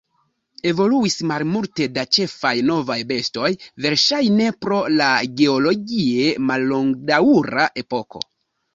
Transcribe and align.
Evoluis 0.69 1.17
malmulte 1.31 1.87
da 1.97 2.05
ĉefaj 2.17 2.55
novaj 2.71 2.97
bestoj, 3.13 3.53
verŝajne 3.87 4.51
pro 4.65 4.83
la 4.97 5.13
geologie 5.45 6.29
mallongdaŭra 6.51 7.73
epoko. 7.87 8.29